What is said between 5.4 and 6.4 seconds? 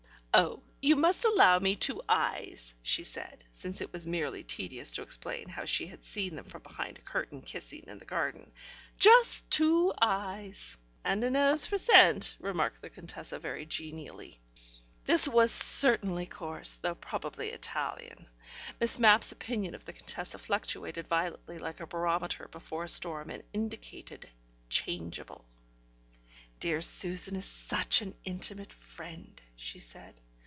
how she had seen